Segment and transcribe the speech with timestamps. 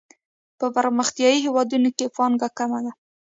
[0.59, 2.91] په پرمختیايي هیوادونو کې پانګه کمه ده.